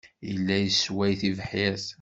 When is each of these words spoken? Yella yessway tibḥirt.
Yella 0.27 0.55
yessway 0.59 1.11
tibḥirt. 1.19 1.85